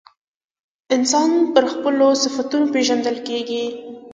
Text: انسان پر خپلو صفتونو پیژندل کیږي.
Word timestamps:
انسان 0.95 1.31
پر 1.55 1.65
خپلو 1.73 2.07
صفتونو 2.23 2.65
پیژندل 2.73 3.17
کیږي. 3.27 3.63